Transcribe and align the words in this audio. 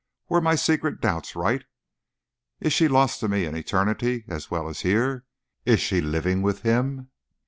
Were 0.29 0.41
my 0.41 0.55
secret 0.55 0.99
doubts 0.99 1.35
right? 1.35 1.63
Is 2.59 2.73
she 2.73 2.87
lost 2.87 3.19
to 3.19 3.27
me 3.27 3.45
in 3.45 3.55
eternity 3.55 4.25
as 4.27 4.49
well 4.49 4.67
as 4.67 4.81
here? 4.81 5.25
Is 5.63 5.79
she 5.79 6.01
living 6.01 6.41
with 6.41 6.63
him?" 6.63 7.11